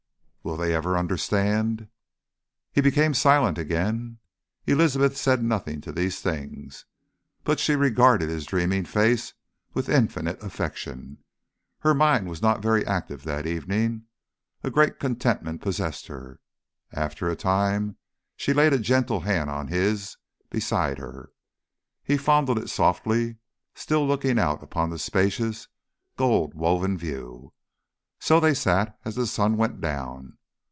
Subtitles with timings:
[0.43, 1.87] "Will they ever understand?"
[2.71, 4.17] He became silent again.
[4.65, 6.85] Elizabeth said nothing to these things,
[7.43, 9.35] but she regarded his dreaming face
[9.75, 11.19] with infinite affection.
[11.81, 14.05] Her mind was not very active that evening.
[14.63, 16.39] A great contentment possessed her.
[16.91, 17.97] After a time
[18.35, 20.17] she laid a gentle hand on his
[20.49, 21.31] beside her.
[22.03, 23.35] He fondled it softly,
[23.75, 25.67] still looking out upon the spacious
[26.17, 27.53] gold woven view.
[28.23, 30.37] So they sat as the sun went down.